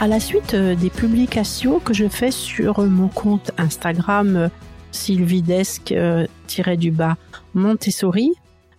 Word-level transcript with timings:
À 0.00 0.06
la 0.06 0.20
suite 0.20 0.54
euh, 0.54 0.76
des 0.76 0.90
publications 0.90 1.80
que 1.80 1.92
je 1.92 2.06
fais 2.06 2.30
sur 2.30 2.86
mon 2.86 3.08
compte 3.08 3.50
Instagram 3.58 4.36
euh, 4.36 4.48
sylvidesque-du-bas 4.92 7.16
Montessori, 7.54 8.32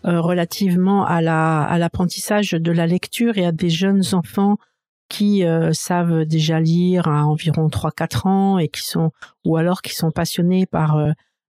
euh, 0.06 0.22
relativement 0.22 1.06
à 1.06 1.22
la 1.22 1.64
à 1.64 1.78
l'apprentissage 1.78 2.52
de 2.52 2.72
la 2.72 2.88
lecture 2.88 3.38
et 3.38 3.46
à 3.46 3.52
des 3.52 3.70
jeunes 3.70 4.04
enfants 4.14 4.56
qui 5.10 5.44
savent 5.72 6.24
déjà 6.24 6.60
lire 6.60 7.08
à 7.08 7.26
environ 7.26 7.68
3-4 7.68 8.28
ans 8.28 8.60
et 8.60 8.68
qui 8.68 8.86
sont 8.86 9.10
ou 9.44 9.58
alors 9.58 9.82
qui 9.82 9.96
sont 9.96 10.12
passionnés 10.12 10.68
par 10.68 11.04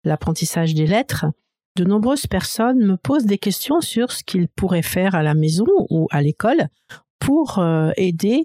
l'apprentissage 0.04 0.74
des 0.74 0.86
lettres, 0.86 1.26
de 1.74 1.82
nombreuses 1.82 2.28
personnes 2.28 2.78
me 2.78 2.96
posent 2.96 3.26
des 3.26 3.38
questions 3.38 3.80
sur 3.80 4.12
ce 4.12 4.22
qu'ils 4.22 4.46
pourraient 4.46 4.82
faire 4.82 5.16
à 5.16 5.24
la 5.24 5.34
maison 5.34 5.66
ou 5.90 6.06
à 6.12 6.22
l'école 6.22 6.68
pour 7.18 7.58
euh, 7.58 7.90
aider 7.96 8.44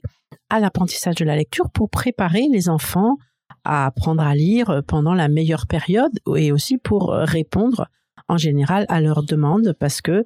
l'apprentissage 0.60 1.16
de 1.16 1.26
la 1.26 1.36
lecture, 1.36 1.70
pour 1.70 1.90
préparer 1.90 2.48
les 2.52 2.70
enfants 2.70 3.18
à 3.64 3.86
apprendre 3.86 4.24
à 4.24 4.36
lire 4.36 4.82
pendant 4.88 5.14
la 5.14 5.28
meilleure 5.28 5.68
période 5.68 6.12
et 6.36 6.52
aussi 6.52 6.78
pour 6.78 7.12
répondre 7.12 7.88
en 8.28 8.38
général 8.38 8.86
à 8.90 9.00
leurs 9.00 9.24
demandes 9.24 9.74
parce 9.80 10.02
que 10.02 10.26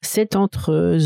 c'est 0.00 0.36
entre 0.36 0.98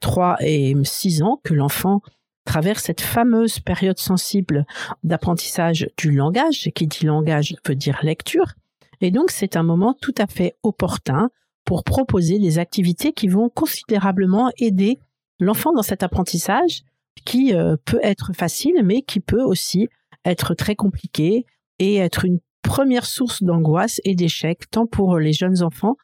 3 0.00 0.36
et 0.40 0.74
6 0.82 1.22
ans 1.22 1.40
que 1.42 1.54
l'enfant 1.54 2.00
traverse 2.44 2.84
cette 2.84 3.00
fameuse 3.00 3.58
période 3.60 3.98
sensible 3.98 4.64
d'apprentissage 5.02 5.88
du 5.98 6.12
langage. 6.12 6.70
Qui 6.74 6.86
dit 6.86 7.04
langage 7.04 7.56
veut 7.66 7.74
dire 7.74 7.98
lecture. 8.02 8.54
Et 9.00 9.10
donc, 9.10 9.30
c'est 9.30 9.56
un 9.56 9.62
moment 9.62 9.94
tout 10.00 10.14
à 10.16 10.26
fait 10.26 10.56
opportun 10.62 11.28
pour 11.64 11.84
proposer 11.84 12.38
des 12.38 12.58
activités 12.58 13.12
qui 13.12 13.28
vont 13.28 13.50
considérablement 13.50 14.50
aider 14.58 14.98
l'enfant 15.40 15.72
dans 15.72 15.82
cet 15.82 16.02
apprentissage 16.02 16.82
qui 17.24 17.54
euh, 17.54 17.76
peut 17.84 18.00
être 18.02 18.32
facile, 18.32 18.82
mais 18.84 19.02
qui 19.02 19.20
peut 19.20 19.42
aussi 19.42 19.88
être 20.24 20.54
très 20.54 20.74
compliqué 20.74 21.46
et 21.78 21.96
être 21.96 22.24
une 22.24 22.40
première 22.62 23.06
source 23.06 23.42
d'angoisse 23.42 24.00
et 24.04 24.14
d'échec, 24.14 24.70
tant 24.70 24.86
pour 24.86 25.18
les 25.18 25.32
jeunes 25.32 25.62
enfants 25.62 25.96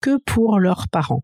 que 0.00 0.18
pour 0.18 0.58
leurs 0.58 0.88
parents. 0.88 1.22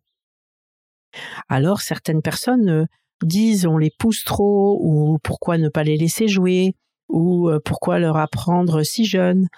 Alors, 1.48 1.80
certaines 1.80 2.22
personnes 2.22 2.68
euh, 2.68 2.84
disent 3.22 3.66
on 3.66 3.78
les 3.78 3.92
pousse 3.98 4.24
trop 4.24 4.78
ou 4.82 5.18
pourquoi 5.22 5.58
ne 5.58 5.68
pas 5.68 5.84
les 5.84 5.96
laisser 5.96 6.28
jouer 6.28 6.74
ou 7.08 7.48
euh, 7.48 7.60
pourquoi 7.64 7.98
leur 7.98 8.16
apprendre 8.16 8.82
si 8.82 9.04
jeune. 9.04 9.48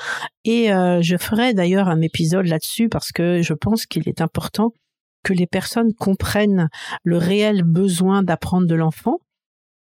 Et 0.45 0.69
je 0.69 1.17
ferai 1.19 1.55
d'ailleurs 1.55 1.89
un 1.89 2.01
épisode 2.01 2.47
là-dessus 2.47 2.89
parce 2.89 3.11
que 3.11 3.43
je 3.43 3.55
pense 3.55 3.87
qu'il 3.87 4.09
est 4.09 4.21
important 4.21 4.73
que 5.25 5.33
les 5.33 5.47
personnes 5.47 5.93
comprennent 5.95 6.69
le 7.03 7.17
réel 7.19 7.65
besoin 7.65 8.23
d'apprendre 8.23 8.67
de 8.67 8.75
l'enfant 8.75 9.19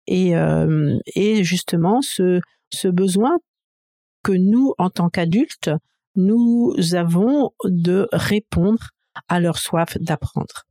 et, 0.08 0.34
euh, 0.34 0.98
et 1.14 1.44
justement 1.44 2.00
ce, 2.00 2.40
ce 2.70 2.88
besoin 2.88 3.38
que 4.24 4.32
nous, 4.32 4.72
en 4.78 4.90
tant 4.90 5.10
qu'adultes, 5.10 5.70
nous 6.16 6.74
avons 6.94 7.50
de 7.64 8.08
répondre 8.12 8.90
à 9.28 9.38
leur 9.38 9.58
soif 9.58 9.98
d'apprendre. 10.00 10.64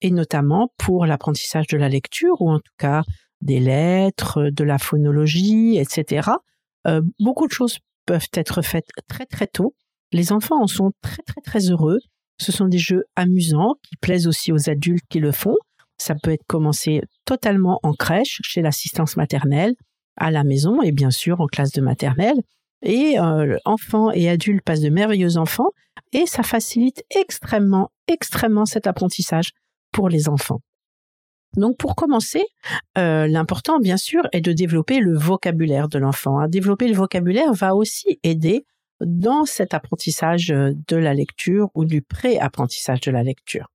Et 0.00 0.10
notamment 0.10 0.72
pour 0.78 1.06
l'apprentissage 1.06 1.66
de 1.66 1.76
la 1.76 1.88
lecture, 1.88 2.40
ou 2.40 2.50
en 2.50 2.58
tout 2.58 2.72
cas 2.78 3.02
des 3.40 3.60
lettres, 3.60 4.50
de 4.50 4.64
la 4.64 4.78
phonologie, 4.78 5.76
etc. 5.76 6.30
Euh, 6.86 7.02
beaucoup 7.18 7.46
de 7.46 7.52
choses 7.52 7.78
peuvent 8.06 8.28
être 8.34 8.62
faites 8.62 8.88
très 9.08 9.26
très 9.26 9.46
tôt. 9.46 9.74
Les 10.12 10.32
enfants 10.32 10.62
en 10.62 10.66
sont 10.66 10.92
très 11.02 11.22
très 11.26 11.40
très 11.40 11.70
heureux. 11.70 11.98
Ce 12.38 12.52
sont 12.52 12.68
des 12.68 12.78
jeux 12.78 13.04
amusants 13.16 13.74
qui 13.82 13.96
plaisent 13.96 14.28
aussi 14.28 14.52
aux 14.52 14.70
adultes 14.70 15.04
qui 15.08 15.18
le 15.18 15.32
font. 15.32 15.56
Ça 16.04 16.14
peut 16.14 16.32
être 16.32 16.44
commencé 16.46 17.00
totalement 17.24 17.80
en 17.82 17.94
crèche, 17.94 18.42
chez 18.42 18.60
l'assistance 18.60 19.16
maternelle, 19.16 19.74
à 20.18 20.30
la 20.30 20.44
maison 20.44 20.82
et 20.82 20.92
bien 20.92 21.10
sûr 21.10 21.40
en 21.40 21.46
classe 21.46 21.72
de 21.72 21.80
maternelle. 21.80 22.42
Et 22.82 23.18
euh, 23.18 23.56
enfants 23.64 24.10
et 24.10 24.28
adultes 24.28 24.62
passent 24.62 24.82
de 24.82 24.90
merveilleux 24.90 25.38
enfants 25.38 25.70
et 26.12 26.26
ça 26.26 26.42
facilite 26.42 27.02
extrêmement, 27.08 27.90
extrêmement 28.06 28.66
cet 28.66 28.86
apprentissage 28.86 29.52
pour 29.92 30.10
les 30.10 30.28
enfants. 30.28 30.60
Donc 31.56 31.78
pour 31.78 31.94
commencer, 31.94 32.44
euh, 32.98 33.26
l'important 33.26 33.78
bien 33.78 33.96
sûr 33.96 34.24
est 34.32 34.42
de 34.42 34.52
développer 34.52 35.00
le 35.00 35.16
vocabulaire 35.16 35.88
de 35.88 35.98
l'enfant. 35.98 36.38
Hein. 36.38 36.48
Développer 36.48 36.86
le 36.86 36.96
vocabulaire 36.96 37.54
va 37.54 37.74
aussi 37.74 38.18
aider 38.22 38.66
dans 39.00 39.46
cet 39.46 39.72
apprentissage 39.72 40.50
euh, 40.50 40.72
de 40.86 40.96
la 40.96 41.14
lecture 41.14 41.70
ou 41.74 41.86
du 41.86 42.02
pré-apprentissage 42.02 43.00
de 43.00 43.10
la 43.10 43.22
lecture. 43.22 43.70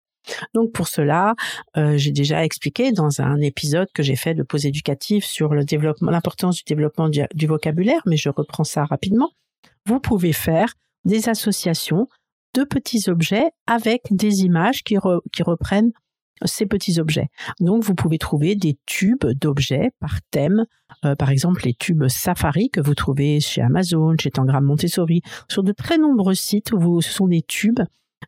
Donc 0.54 0.72
pour 0.72 0.88
cela, 0.88 1.36
euh, 1.78 1.98
j'ai 1.98 2.12
déjà 2.12 2.44
expliqué 2.44 2.92
dans 2.92 3.22
un 3.22 3.40
épisode 3.42 3.88
que 3.94 4.04
j'ai 4.04 4.16
fait 4.16 4.34
de 4.34 4.44
pause 4.44 4.66
éducative 4.66 5.24
sur 5.24 5.54
l'importance 5.54 6.58
du 6.58 6.64
développement 6.66 7.10
du, 7.10 7.48
vocabulaire, 7.48 8.02
mais 8.06 8.18
je 8.18 8.30
reprends 8.30 8.64
ça 8.64 8.86
rapidement. 8.86 9.32
Vous 9.86 10.00
pouvez 10.00 10.34
faire 10.34 10.74
des 11.06 11.30
associations 11.30 12.08
de 12.56 12.64
petits 12.64 13.10
objets 13.10 13.52
avec 13.68 14.02
des 14.12 14.44
images 14.44 14.84
qui, 14.84 14.98
qui 15.32 15.44
reprennent 15.44 15.92
ces 16.46 16.66
petits 16.66 17.00
objets. 17.00 17.28
Donc 17.60 17.84
vous 17.84 17.96
pouvez 17.96 18.18
trouver 18.18 18.56
des 18.56 18.78
tubes 18.86 19.26
d'objets 19.26 19.92
par 20.00 20.22
thème, 20.32 20.66
euh, 21.06 21.16
par 21.16 21.30
exemple 21.30 21.62
les 21.66 21.74
tubes 21.74 22.08
Safari 22.08 22.70
que 22.70 22.82
vous 22.82 22.96
trouvez 22.96 23.40
chez 23.40 23.62
Amazon, 23.62 24.16
chez 24.20 24.32
Tangram 24.32 24.64
Montessori, 24.64 25.22
sur 25.50 25.64
de 25.64 25.72
très 25.72 25.98
nombreux 25.98 26.36
sites 26.36 26.72
où 26.72 27.02
ce 27.02 27.12
sont 27.12 27.28
des 27.28 27.42
tubes 27.42 27.82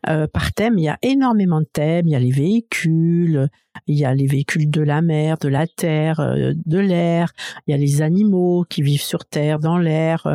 euh, 0.08 0.28
par 0.28 0.54
thème. 0.54 0.78
Il 0.78 0.84
y 0.84 0.90
a 0.90 0.98
énormément 1.02 1.60
de 1.60 1.68
thèmes. 1.72 2.08
Il 2.08 2.12
y 2.12 2.16
a 2.16 2.20
les 2.20 2.32
véhicules, 2.32 3.50
il 3.88 3.98
y 3.98 4.06
a 4.06 4.14
les 4.14 4.28
véhicules 4.28 4.70
de 4.70 4.82
la 4.82 5.02
mer, 5.02 5.38
de 5.38 5.48
la 5.48 5.68
terre, 5.68 6.20
euh, 6.20 6.54
de 6.66 6.80
l'air. 6.80 7.34
Il 7.68 7.72
y 7.72 7.74
a 7.74 7.78
les 7.78 8.02
animaux 8.02 8.66
qui 8.70 8.82
vivent 8.82 9.02
sur 9.02 9.26
terre, 9.26 9.60
dans 9.60 9.78
l'air, 9.78 10.28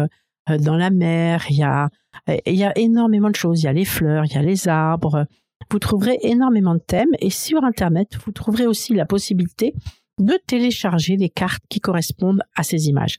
dans 0.48 0.76
la 0.76 0.90
mer. 0.90 1.44
Il 1.50 1.56
y 1.56 1.62
a 1.62 1.88
il 2.46 2.54
y 2.54 2.64
a 2.64 2.76
énormément 2.78 3.30
de 3.30 3.36
choses. 3.36 3.62
Il 3.62 3.66
y 3.66 3.68
a 3.68 3.72
les 3.72 3.84
fleurs, 3.84 4.24
il 4.24 4.32
y 4.32 4.36
a 4.36 4.42
les 4.42 4.68
arbres. 4.68 5.26
Vous 5.70 5.78
trouverez 5.78 6.18
énormément 6.22 6.74
de 6.74 6.80
thèmes 6.80 7.14
et 7.20 7.30
sur 7.30 7.64
Internet, 7.64 8.16
vous 8.24 8.32
trouverez 8.32 8.66
aussi 8.66 8.94
la 8.94 9.06
possibilité 9.06 9.74
de 10.18 10.38
télécharger 10.46 11.16
les 11.16 11.28
cartes 11.28 11.64
qui 11.68 11.80
correspondent 11.80 12.42
à 12.54 12.62
ces 12.62 12.88
images. 12.88 13.18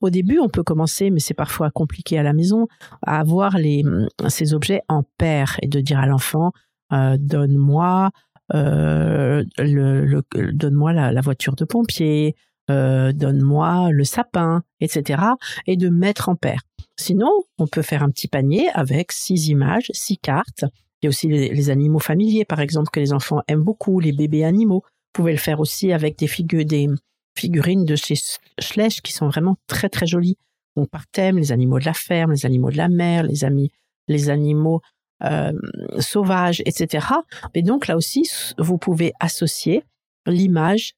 Au 0.00 0.10
début, 0.10 0.38
on 0.38 0.48
peut 0.48 0.62
commencer, 0.62 1.10
mais 1.10 1.20
c'est 1.20 1.34
parfois 1.34 1.70
compliqué 1.70 2.18
à 2.18 2.22
la 2.22 2.32
maison, 2.32 2.66
à 3.02 3.20
avoir 3.20 3.58
les, 3.58 3.82
ces 4.28 4.54
objets 4.54 4.82
en 4.88 5.02
paire 5.18 5.56
et 5.62 5.68
de 5.68 5.80
dire 5.80 5.98
à 5.98 6.06
l'enfant, 6.06 6.52
euh, 6.92 7.16
donne-moi 7.18 8.10
euh, 8.54 9.44
le, 9.58 10.22
donne-moi 10.52 10.92
la, 10.92 11.20
voiture 11.20 11.56
de 11.56 11.64
pompier, 11.64 12.36
euh, 12.70 13.12
donne-moi 13.12 13.90
le 13.90 14.04
sapin, 14.04 14.62
etc. 14.80 15.22
et 15.66 15.76
de 15.76 15.88
mettre 15.88 16.28
en 16.28 16.36
paire. 16.36 16.60
Sinon, 16.96 17.30
on 17.58 17.66
peut 17.66 17.82
faire 17.82 18.02
un 18.02 18.10
petit 18.10 18.28
panier 18.28 18.68
avec 18.72 19.12
six 19.12 19.48
images, 19.48 19.90
six 19.92 20.16
cartes, 20.18 20.64
il 21.02 21.06
y 21.06 21.08
a 21.08 21.10
aussi 21.10 21.28
les, 21.28 21.70
animaux 21.70 21.98
familiers, 21.98 22.44
par 22.44 22.60
exemple, 22.60 22.88
que 22.90 23.00
les 23.00 23.12
enfants 23.12 23.42
aiment 23.48 23.62
beaucoup, 23.62 24.00
les 24.00 24.12
bébés 24.12 24.44
animaux. 24.44 24.82
Vous 24.84 25.22
pouvez 25.22 25.32
le 25.32 25.38
faire 25.38 25.60
aussi 25.60 25.92
avec 25.92 26.18
des, 26.18 26.26
figures, 26.26 26.64
des 26.64 26.88
figurines 27.36 27.84
de 27.84 27.96
chez 27.96 28.14
Schlecht 28.58 29.02
qui 29.02 29.12
sont 29.12 29.28
vraiment 29.28 29.56
très 29.66 29.88
très 29.88 30.06
jolies. 30.06 30.36
On 30.76 30.86
par 30.86 31.06
thème, 31.06 31.38
les 31.38 31.52
animaux 31.52 31.78
de 31.78 31.84
la 31.84 31.94
ferme, 31.94 32.32
les 32.32 32.46
animaux 32.46 32.70
de 32.70 32.76
la 32.76 32.88
mer, 32.88 33.22
les 33.22 33.44
amis, 33.44 33.70
les 34.08 34.28
animaux 34.28 34.80
euh, 35.24 35.52
sauvages, 35.98 36.62
etc. 36.66 37.06
Et 37.54 37.62
donc 37.62 37.86
là 37.86 37.96
aussi, 37.96 38.28
vous 38.58 38.76
pouvez 38.76 39.12
associer 39.20 39.82
l'image 40.26 40.92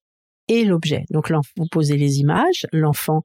et 0.48 0.64
l'objet. 0.64 1.04
Donc 1.10 1.30
vous 1.56 1.66
posez 1.70 1.96
les 1.96 2.18
images, 2.18 2.66
l'enfant, 2.72 3.22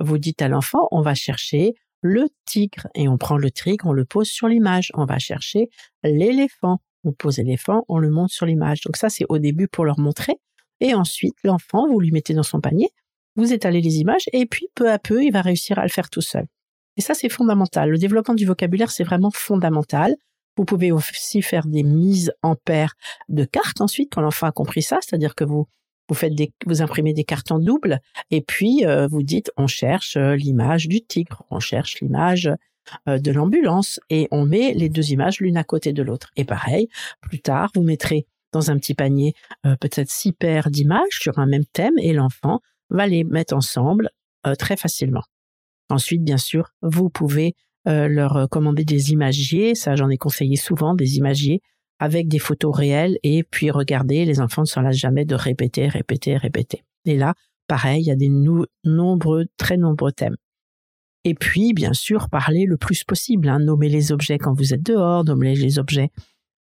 vous 0.00 0.18
dites 0.18 0.42
à 0.42 0.48
l'enfant, 0.48 0.88
on 0.90 1.00
va 1.00 1.14
chercher 1.14 1.74
le 2.02 2.28
tigre 2.44 2.86
et 2.94 3.08
on 3.08 3.16
prend 3.16 3.36
le 3.36 3.50
tigre, 3.50 3.86
on 3.86 3.92
le 3.92 4.04
pose 4.04 4.28
sur 4.28 4.48
l'image. 4.48 4.90
On 4.94 5.06
va 5.06 5.18
chercher 5.18 5.68
l'éléphant. 6.04 6.78
On 7.04 7.12
pose 7.12 7.38
l'éléphant, 7.38 7.84
on 7.88 7.98
le 7.98 8.10
monte 8.10 8.30
sur 8.30 8.46
l'image. 8.46 8.80
Donc 8.80 8.96
ça, 8.96 9.08
c'est 9.08 9.24
au 9.28 9.38
début 9.38 9.68
pour 9.68 9.84
leur 9.84 9.98
montrer. 9.98 10.34
Et 10.80 10.94
ensuite, 10.94 11.36
l'enfant, 11.44 11.88
vous 11.88 12.00
lui 12.00 12.10
mettez 12.10 12.34
dans 12.34 12.42
son 12.42 12.60
panier, 12.60 12.90
vous 13.36 13.52
étalez 13.52 13.80
les 13.80 13.98
images 13.98 14.28
et 14.32 14.46
puis 14.46 14.68
peu 14.74 14.90
à 14.90 14.98
peu, 14.98 15.22
il 15.22 15.32
va 15.32 15.42
réussir 15.42 15.78
à 15.78 15.82
le 15.82 15.88
faire 15.88 16.10
tout 16.10 16.22
seul. 16.22 16.46
Et 16.96 17.02
ça, 17.02 17.14
c'est 17.14 17.28
fondamental. 17.28 17.90
Le 17.90 17.98
développement 17.98 18.34
du 18.34 18.46
vocabulaire, 18.46 18.90
c'est 18.90 19.04
vraiment 19.04 19.30
fondamental. 19.30 20.14
Vous 20.56 20.64
pouvez 20.64 20.90
aussi 20.90 21.42
faire 21.42 21.66
des 21.66 21.82
mises 21.82 22.32
en 22.42 22.54
paire 22.54 22.94
de 23.28 23.44
cartes 23.44 23.82
ensuite 23.82 24.12
quand 24.14 24.22
l'enfant 24.22 24.46
a 24.46 24.52
compris 24.52 24.82
ça, 24.82 24.98
c'est-à-dire 25.02 25.34
que 25.34 25.44
vous 25.44 25.66
vous 26.08 26.14
faites 26.14 26.34
des, 26.34 26.52
vous 26.66 26.82
imprimez 26.82 27.12
des 27.12 27.24
cartons 27.24 27.58
doubles 27.58 28.00
et 28.30 28.40
puis 28.40 28.86
euh, 28.86 29.08
vous 29.08 29.24
dites 29.24 29.50
on 29.56 29.66
cherche 29.66 30.16
euh, 30.16 30.36
l'image 30.36 30.86
du 30.86 31.02
tigre, 31.02 31.42
on 31.50 31.58
cherche 31.58 32.00
l'image 32.00 32.48
euh, 33.08 33.18
de 33.18 33.32
l'ambulance 33.32 33.98
et 34.08 34.28
on 34.30 34.46
met 34.46 34.72
les 34.72 34.88
deux 34.88 35.10
images 35.10 35.40
l'une 35.40 35.56
à 35.56 35.64
côté 35.64 35.92
de 35.92 36.02
l'autre. 36.02 36.30
Et 36.36 36.44
pareil, 36.44 36.88
plus 37.20 37.40
tard, 37.40 37.70
vous 37.74 37.82
mettrez 37.82 38.26
dans 38.52 38.70
un 38.70 38.76
petit 38.78 38.94
panier 38.94 39.34
peut-être 39.62 40.10
six 40.10 40.32
paires 40.32 40.70
d'images 40.70 41.18
sur 41.20 41.38
un 41.38 41.46
même 41.46 41.64
thème 41.66 41.98
et 41.98 42.12
l'enfant 42.12 42.60
va 42.90 43.06
les 43.06 43.24
mettre 43.24 43.54
ensemble 43.54 44.10
très 44.58 44.76
facilement. 44.76 45.24
Ensuite, 45.90 46.22
bien 46.22 46.38
sûr, 46.38 46.70
vous 46.82 47.10
pouvez 47.10 47.54
leur 47.84 48.48
commander 48.48 48.84
des 48.84 49.12
imagiers, 49.12 49.74
ça 49.74 49.96
j'en 49.96 50.08
ai 50.08 50.16
conseillé 50.16 50.56
souvent, 50.56 50.94
des 50.94 51.16
imagiers 51.16 51.60
avec 51.98 52.28
des 52.28 52.38
photos 52.38 52.76
réelles 52.76 53.18
et 53.22 53.42
puis 53.42 53.70
regardez, 53.70 54.24
les 54.24 54.40
enfants 54.40 54.62
ne 54.62 54.66
s'en 54.66 54.82
lassent 54.82 54.96
jamais 54.96 55.24
de 55.24 55.34
répéter, 55.34 55.88
répéter, 55.88 56.36
répéter. 56.36 56.84
Et 57.04 57.16
là, 57.16 57.34
pareil, 57.68 58.02
il 58.02 58.06
y 58.06 58.10
a 58.10 58.16
des 58.16 58.30
nombreux, 58.84 59.46
très 59.56 59.76
nombreux 59.76 60.12
thèmes. 60.12 60.36
Et 61.24 61.34
puis, 61.34 61.72
bien 61.72 61.92
sûr, 61.92 62.28
parlez 62.28 62.66
le 62.66 62.76
plus 62.76 63.02
possible. 63.02 63.48
Hein. 63.48 63.58
Nommez 63.60 63.88
les 63.88 64.12
objets 64.12 64.38
quand 64.38 64.52
vous 64.52 64.74
êtes 64.74 64.82
dehors, 64.82 65.24
nommez 65.24 65.56
les 65.56 65.78
objets 65.78 66.10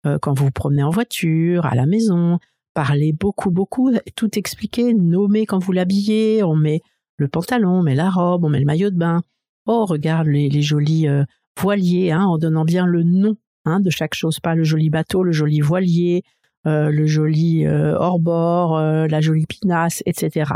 euh, 0.06 0.18
quand 0.22 0.34
vous 0.34 0.46
vous 0.46 0.52
promenez 0.52 0.84
en 0.84 0.90
voiture, 0.90 1.66
à 1.66 1.76
la 1.76 1.86
maison. 1.86 2.40
Parlez 2.74 3.14
beaucoup, 3.14 3.52
beaucoup, 3.52 3.92
tout 4.16 4.38
expliquer. 4.38 4.94
Nommez 4.94 5.46
quand 5.46 5.60
vous 5.60 5.72
l'habillez. 5.72 6.44
On 6.44 6.56
met 6.56 6.82
le 7.18 7.28
pantalon, 7.28 7.80
on 7.80 7.84
met 7.84 7.96
la 7.96 8.10
robe, 8.10 8.44
on 8.44 8.50
met 8.50 8.60
le 8.60 8.66
maillot 8.66 8.90
de 8.90 8.98
bain. 8.98 9.22
Oh, 9.66 9.86
regarde 9.86 10.28
les, 10.28 10.62
jolis 10.62 11.08
euh, 11.08 11.24
voiliers, 11.60 12.12
hein, 12.12 12.26
en 12.26 12.38
donnant 12.38 12.66
bien 12.66 12.86
le 12.86 13.04
nom 13.04 13.36
Hein, 13.68 13.80
de 13.80 13.90
chaque 13.90 14.14
chose, 14.14 14.40
pas 14.40 14.54
le 14.54 14.64
joli 14.64 14.92
bateau, 14.92 15.24
le 15.24 15.32
joli 15.32 15.60
voilier, 15.60 16.22
euh, 16.68 16.92
le 16.92 17.08
joli 17.08 17.66
hors-bord, 17.68 18.80
la 18.80 19.22
jolie 19.22 19.48
pinasse, 19.48 20.04
etc. 20.06 20.52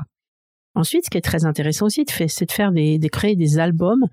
Ensuite, 0.75 1.05
ce 1.05 1.09
qui 1.09 1.17
est 1.17 1.21
très 1.21 1.43
intéressant 1.45 1.87
aussi, 1.87 2.05
c'est 2.07 2.45
de 2.45 2.51
faire 2.51 2.71
des, 2.71 2.99
de 2.99 3.07
créer 3.07 3.35
des 3.35 3.57
albums 3.57 4.05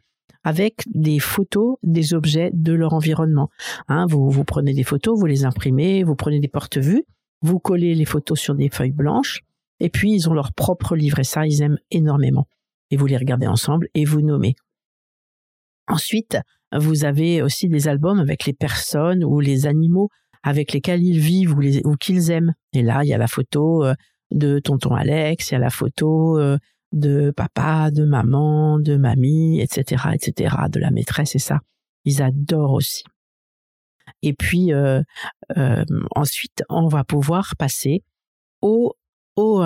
avec 0.46 0.84
des 0.94 1.18
photos 1.18 1.76
des 1.82 2.14
objets 2.14 2.52
de 2.54 2.72
leur 2.72 2.92
environnement. 2.92 3.50
Hein, 3.88 4.06
vous, 4.08 4.44
prenez 4.44 4.74
des 4.74 4.84
photos, 4.84 5.18
vous 5.18 5.26
les 5.26 5.44
imprimez, 5.44 6.04
vous 6.04 6.14
prenez 6.14 6.38
des 6.38 6.46
porte-vues, 6.46 7.02
vous 7.42 7.58
collez 7.58 7.96
les 7.96 8.04
photos 8.04 8.38
sur 8.38 8.54
des 8.54 8.68
feuilles 8.68 8.92
blanches, 8.92 9.40
et 9.80 9.90
puis 9.90 10.12
ils 10.12 10.30
ont 10.30 10.34
leur 10.34 10.52
propre 10.52 10.94
livre, 10.94 11.18
et 11.18 11.24
ça, 11.24 11.44
ils 11.48 11.62
aiment 11.62 11.80
énormément. 11.90 12.46
Et 12.92 12.96
vous 12.96 13.06
les 13.06 13.16
regardez 13.16 13.48
ensemble 13.48 13.88
et 13.94 14.04
vous 14.04 14.22
nommez. 14.22 14.54
Ensuite, 15.88 16.38
vous 16.72 17.04
avez 17.04 17.42
aussi 17.42 17.68
des 17.68 17.88
albums 17.88 18.20
avec 18.20 18.46
les 18.46 18.52
personnes 18.52 19.24
ou 19.24 19.40
les 19.40 19.66
animaux 19.66 20.10
avec 20.44 20.72
lesquels 20.72 21.02
ils 21.02 21.18
vivent 21.18 21.56
ou, 21.84 21.96
qu'ils 21.96 22.30
aiment. 22.30 22.54
Et 22.72 22.82
là, 22.82 23.02
il 23.02 23.08
y 23.08 23.14
a 23.14 23.18
la 23.18 23.26
photo 23.26 23.84
euh, 23.84 23.94
de 24.30 24.60
tonton 24.60 24.94
Alex, 24.94 25.50
il 25.50 25.54
y 25.54 25.56
a 25.56 25.60
la 25.60 25.70
photo 25.70 26.38
euh, 26.38 26.56
de 26.96 27.30
papa, 27.30 27.90
de 27.90 28.04
maman, 28.04 28.78
de 28.78 28.96
mamie, 28.96 29.60
etc., 29.60 30.04
etc., 30.14 30.56
de 30.68 30.80
la 30.80 30.90
maîtresse 30.90 31.34
et 31.34 31.38
ça. 31.38 31.60
Ils 32.04 32.22
adorent 32.22 32.72
aussi. 32.72 33.04
Et 34.22 34.34
puis 34.34 34.72
euh, 34.72 35.02
ensuite, 36.14 36.64
on 36.68 36.88
va 36.88 37.04
pouvoir 37.04 37.54
passer 37.56 38.02
aux, 38.62 38.94
aux, 39.36 39.62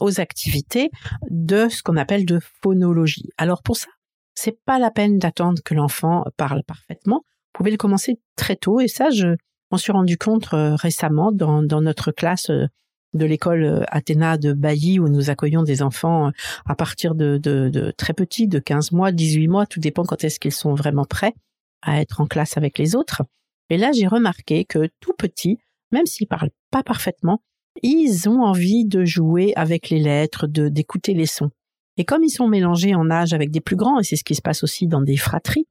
aux 0.00 0.20
activités 0.20 0.90
de 1.30 1.68
ce 1.68 1.82
qu'on 1.82 1.96
appelle 1.96 2.24
de 2.24 2.40
phonologie. 2.62 3.28
Alors 3.36 3.62
pour 3.62 3.76
ça, 3.76 3.88
c'est 4.34 4.58
pas 4.64 4.78
la 4.78 4.90
peine 4.90 5.18
d'attendre 5.18 5.62
que 5.64 5.74
l'enfant 5.74 6.24
parle 6.36 6.62
parfaitement. 6.64 7.24
Vous 7.26 7.58
pouvez 7.58 7.70
le 7.70 7.76
commencer 7.76 8.18
très 8.36 8.56
tôt 8.56 8.80
et 8.80 8.88
ça, 8.88 9.10
je 9.10 9.36
m'en 9.70 9.78
suis 9.78 9.92
rendu 9.92 10.18
compte 10.18 10.52
euh, 10.52 10.74
récemment 10.74 11.32
dans, 11.32 11.62
notre 11.62 12.10
classe 12.10 12.50
euh, 12.50 12.66
de 13.14 13.24
l'école 13.24 13.64
euh, 13.64 13.82
Athéna 13.88 14.36
de 14.36 14.52
Bailly 14.52 14.98
où 14.98 15.08
nous 15.08 15.30
accueillons 15.30 15.62
des 15.62 15.82
enfants 15.82 16.30
à 16.66 16.74
partir 16.74 17.14
de, 17.14 17.92
très 17.96 18.12
petits, 18.12 18.48
de 18.48 18.58
15 18.58 18.92
mois, 18.92 19.12
18 19.12 19.48
mois, 19.48 19.66
tout 19.66 19.80
dépend 19.80 20.04
quand 20.04 20.22
est-ce 20.24 20.38
qu'ils 20.40 20.52
sont 20.52 20.74
vraiment 20.74 21.04
prêts 21.04 21.34
à 21.82 22.00
être 22.00 22.20
en 22.20 22.26
classe 22.26 22.56
avec 22.56 22.78
les 22.78 22.96
autres. 22.96 23.22
Et 23.70 23.76
là, 23.76 23.92
j'ai 23.92 24.06
remarqué 24.06 24.64
que 24.64 24.88
tout 25.00 25.12
petits, 25.16 25.58
même 25.92 26.06
s'ils 26.06 26.26
parlent 26.26 26.50
pas 26.70 26.82
parfaitement, 26.82 27.40
ils 27.82 28.28
ont 28.28 28.42
envie 28.42 28.84
de 28.84 29.04
jouer 29.04 29.52
avec 29.56 29.90
les 29.90 29.98
lettres, 29.98 30.46
de 30.46 30.68
d'écouter 30.68 31.14
les 31.14 31.26
sons. 31.26 31.50
Et 31.96 32.04
comme 32.04 32.24
ils 32.24 32.30
sont 32.30 32.48
mélangés 32.48 32.94
en 32.94 33.10
âge 33.10 33.32
avec 33.32 33.50
des 33.50 33.60
plus 33.60 33.76
grands, 33.76 34.00
et 34.00 34.04
c'est 34.04 34.16
ce 34.16 34.24
qui 34.24 34.34
se 34.34 34.42
passe 34.42 34.62
aussi 34.62 34.86
dans 34.86 35.02
des 35.02 35.16
fratries, 35.16 35.66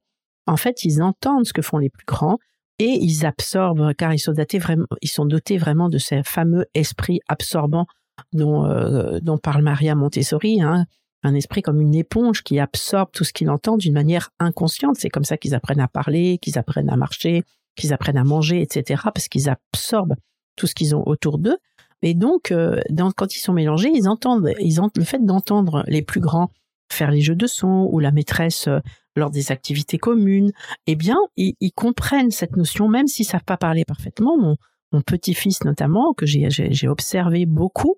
en 0.46 0.56
fait, 0.56 0.84
ils 0.84 1.02
entendent 1.02 1.46
ce 1.46 1.52
que 1.52 1.62
font 1.62 1.78
les 1.78 1.90
plus 1.90 2.04
grands 2.06 2.38
et 2.78 2.98
ils 3.00 3.24
absorbent, 3.24 3.94
car 3.94 4.12
ils 4.12 4.18
sont 4.18 4.32
dotés 4.32 4.58
vraiment, 4.58 4.86
ils 5.00 5.08
sont 5.08 5.26
dotés 5.26 5.58
vraiment 5.58 5.88
de 5.88 5.98
ces 5.98 6.22
fameux 6.22 6.66
esprits 6.74 7.20
absorbants 7.28 7.86
dont, 8.32 8.66
euh, 8.66 9.20
dont 9.20 9.38
parle 9.38 9.62
Maria 9.62 9.94
Montessori, 9.94 10.60
hein, 10.60 10.86
un 11.22 11.34
esprit 11.34 11.62
comme 11.62 11.80
une 11.80 11.94
éponge 11.94 12.42
qui 12.42 12.58
absorbe 12.58 13.10
tout 13.12 13.24
ce 13.24 13.32
qu'il 13.32 13.48
entend 13.50 13.76
d'une 13.76 13.94
manière 13.94 14.30
inconsciente. 14.38 14.96
C'est 14.98 15.08
comme 15.08 15.24
ça 15.24 15.36
qu'ils 15.36 15.54
apprennent 15.54 15.80
à 15.80 15.88
parler, 15.88 16.38
qu'ils 16.38 16.58
apprennent 16.58 16.90
à 16.90 16.96
marcher, 16.96 17.42
qu'ils 17.76 17.92
apprennent 17.92 18.18
à 18.18 18.24
manger, 18.24 18.60
etc., 18.60 19.02
parce 19.04 19.28
qu'ils 19.28 19.48
absorbent 19.48 20.16
tout 20.56 20.66
ce 20.66 20.74
qu'ils 20.74 20.94
ont 20.94 21.06
autour 21.06 21.38
d'eux. 21.38 21.56
Et 22.02 22.14
donc, 22.14 22.52
euh, 22.52 22.80
quand 23.16 23.34
ils 23.34 23.40
sont 23.40 23.54
mélangés, 23.54 23.90
ils 23.94 24.08
entendent, 24.08 24.52
ont 24.78 24.90
le 24.94 25.04
fait 25.04 25.24
d'entendre 25.24 25.84
les 25.86 26.02
plus 26.02 26.20
grands 26.20 26.50
faire 26.92 27.10
les 27.10 27.22
jeux 27.22 27.34
de 27.34 27.46
son 27.46 27.88
ou 27.90 27.98
la 27.98 28.12
maîtresse 28.12 28.68
euh, 28.68 28.80
lors 29.16 29.30
des 29.30 29.52
activités 29.52 29.98
communes, 29.98 30.52
eh 30.86 30.96
bien, 30.96 31.16
ils, 31.36 31.72
comprennent 31.74 32.30
cette 32.30 32.56
notion, 32.56 32.88
même 32.88 33.06
s'ils 33.06 33.26
savent 33.26 33.44
pas 33.44 33.56
parler 33.56 33.84
parfaitement. 33.84 34.36
Mon, 34.36 34.56
petit-fils 35.02 35.64
notamment, 35.64 36.14
que 36.14 36.24
j'ai 36.24 36.88
observé 36.88 37.46
beaucoup, 37.46 37.96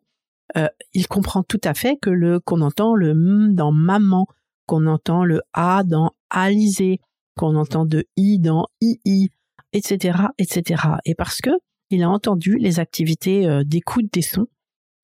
euh, 0.56 0.68
il 0.94 1.06
comprend 1.08 1.42
tout 1.42 1.60
à 1.64 1.74
fait 1.74 1.96
que 2.00 2.08
le 2.08 2.40
qu'on 2.40 2.62
entend 2.62 2.94
le 2.94 3.10
m 3.10 3.54
dans 3.54 3.70
maman, 3.70 4.26
qu'on 4.66 4.86
entend 4.86 5.24
le 5.24 5.42
a 5.52 5.82
dans 5.84 6.12
alisé, 6.30 7.00
qu'on 7.36 7.54
entend 7.56 7.84
de 7.84 8.06
i 8.16 8.38
dans 8.38 8.66
ii, 8.80 9.30
etc., 9.74 10.18
etc. 10.38 10.82
Et 11.04 11.14
parce 11.14 11.42
que 11.42 11.50
il 11.90 12.02
a 12.02 12.10
entendu 12.10 12.56
les 12.56 12.80
activités 12.80 13.46
euh, 13.46 13.62
d'écoute 13.64 14.06
des 14.12 14.22
sons. 14.22 14.46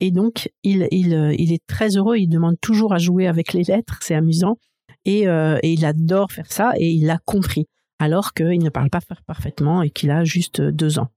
Et 0.01 0.11
donc, 0.11 0.51
il, 0.65 0.89
il, 0.91 1.15
euh, 1.15 1.35
il 1.39 1.53
est 1.53 1.65
très 1.67 1.97
heureux, 1.97 2.17
il 2.17 2.29
demande 2.29 2.57
toujours 2.61 2.93
à 2.93 2.99
jouer 2.99 3.29
avec 3.29 3.53
les 3.53 3.63
lettres, 3.63 3.99
c'est 4.01 4.15
amusant. 4.15 4.59
Et, 5.05 5.27
euh, 5.27 5.59
et, 5.63 5.73
il 5.73 5.85
adore 5.85 6.31
faire 6.31 6.51
ça 6.51 6.73
et 6.77 6.91
il 6.91 7.11
a 7.11 7.19
compris, 7.19 7.67
alors 7.99 8.35
qu'il 8.35 8.63
ne 8.63 8.71
parle 8.71 8.91
pas 8.91 9.01
parfaitement 9.27 9.83
et 9.83 9.91
qu'il 9.91 10.11
a 10.11 10.25
juste 10.25 10.61
deux 10.61 10.99
ans. 10.99 11.09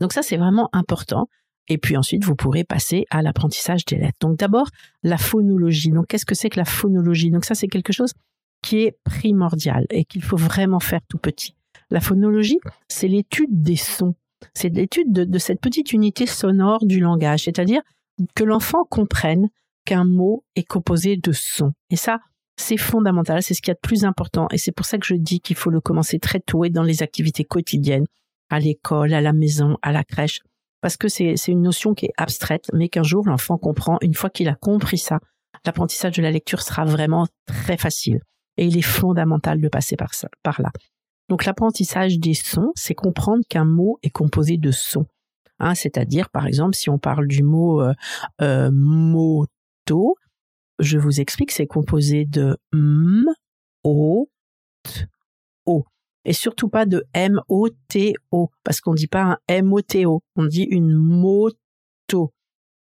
Donc 0.00 0.12
ça, 0.12 0.22
c'est 0.22 0.36
vraiment 0.36 0.68
important. 0.72 1.28
Et 1.68 1.78
puis 1.78 1.96
ensuite, 1.96 2.24
vous 2.24 2.34
pourrez 2.34 2.64
passer 2.64 3.04
à 3.10 3.22
l'apprentissage 3.22 3.84
des 3.84 3.96
lettres. 3.96 4.18
Donc 4.20 4.38
d'abord, 4.38 4.68
la 5.02 5.18
phonologie. 5.18 5.90
Donc 5.90 6.06
qu'est-ce 6.08 6.26
que 6.26 6.34
c'est 6.34 6.50
que 6.50 6.58
la 6.58 6.64
phonologie? 6.64 7.30
Donc 7.30 7.44
ça, 7.44 7.54
c'est 7.54 7.68
quelque 7.68 7.92
chose 7.92 8.12
qui 8.62 8.80
est 8.80 8.98
primordial 9.04 9.86
et 9.90 10.04
qu'il 10.04 10.22
faut 10.22 10.36
vraiment 10.36 10.80
faire 10.80 11.00
tout 11.08 11.18
petit. 11.18 11.54
La 11.90 12.00
phonologie, 12.00 12.58
c'est 12.88 13.08
l'étude 13.08 13.62
des 13.62 13.76
sons. 13.76 14.14
C'est 14.54 14.68
l'étude 14.68 15.12
de, 15.12 15.38
cette 15.38 15.60
petite 15.60 15.92
unité 15.92 16.26
sonore 16.26 16.84
du 16.84 17.00
langage, 17.00 17.44
c'est-à-dire 17.44 17.82
que 18.34 18.44
l'enfant 18.44 18.84
comprenne 18.84 19.48
qu'un 19.88 20.04
mot 20.04 20.44
est 20.54 20.64
composé 20.64 21.16
de 21.16 21.32
sons. 21.32 21.72
Et 21.88 21.96
ça, 21.96 22.18
c'est 22.56 22.76
fondamental, 22.76 23.42
c'est 23.42 23.54
ce 23.54 23.62
qu'il 23.62 23.70
y 23.70 23.72
a 23.72 23.74
de 23.74 23.80
plus 23.80 24.04
important. 24.04 24.46
Et 24.52 24.58
c'est 24.58 24.72
pour 24.72 24.84
ça 24.84 24.98
que 24.98 25.06
je 25.06 25.14
dis 25.14 25.40
qu'il 25.40 25.56
faut 25.56 25.70
le 25.70 25.80
commencer 25.80 26.18
très 26.18 26.40
tôt 26.40 26.62
et 26.64 26.68
dans 26.68 26.82
les 26.82 27.02
activités 27.02 27.44
quotidiennes, 27.44 28.04
à 28.50 28.60
l'école, 28.60 29.14
à 29.14 29.22
la 29.22 29.32
maison, 29.32 29.78
à 29.80 29.92
la 29.92 30.04
crèche. 30.04 30.40
Parce 30.82 30.98
que 30.98 31.08
c'est 31.08 31.36
une 31.48 31.62
notion 31.62 31.94
qui 31.94 32.04
est 32.04 32.12
abstraite, 32.18 32.66
mais 32.74 32.90
qu'un 32.90 33.02
jour 33.02 33.26
l'enfant 33.26 33.56
comprend. 33.56 33.96
Une 34.02 34.12
fois 34.12 34.28
qu'il 34.28 34.48
a 34.48 34.54
compris 34.54 34.98
ça, 34.98 35.20
l'apprentissage 35.64 36.16
de 36.16 36.22
la 36.22 36.30
lecture 36.30 36.60
sera 36.60 36.84
vraiment 36.84 37.26
très 37.46 37.78
facile. 37.78 38.20
Et 38.58 38.66
il 38.66 38.76
est 38.76 38.82
fondamental 38.82 39.58
de 39.58 39.68
passer 39.68 39.96
par, 39.96 40.12
ça, 40.12 40.28
par 40.42 40.60
là. 40.60 40.70
Donc 41.30 41.46
l'apprentissage 41.46 42.18
des 42.18 42.34
sons, 42.34 42.72
c'est 42.74 42.94
comprendre 42.94 43.42
qu'un 43.48 43.64
mot 43.64 43.98
est 44.02 44.10
composé 44.10 44.58
de 44.58 44.70
sons. 44.70 45.06
Hein, 45.60 45.74
C'est-à-dire, 45.74 46.28
par 46.28 46.46
exemple, 46.46 46.76
si 46.76 46.90
on 46.90 46.98
parle 46.98 47.26
du 47.26 47.42
mot 47.42 47.80
euh, 47.80 47.94
euh, 48.42 48.70
moto, 49.88 50.16
je 50.78 50.98
vous 50.98 51.20
explique, 51.20 51.50
c'est 51.50 51.66
composé 51.66 52.24
de 52.24 52.56
m, 52.72 53.24
o, 53.84 54.28
t, 54.82 55.06
o. 55.66 55.84
Et 56.24 56.32
surtout 56.32 56.68
pas 56.68 56.86
de 56.86 57.04
m, 57.14 57.40
o, 57.48 57.68
t, 57.88 58.14
o, 58.30 58.50
parce 58.64 58.80
qu'on 58.80 58.92
ne 58.92 58.96
dit 58.96 59.06
pas 59.06 59.22
un 59.22 59.38
m, 59.48 59.72
o, 59.72 59.80
t, 59.80 60.06
o, 60.06 60.22
on 60.36 60.46
dit 60.46 60.64
une 60.64 60.92
moto. 60.92 62.32